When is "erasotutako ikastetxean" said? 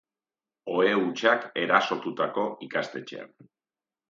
1.65-3.31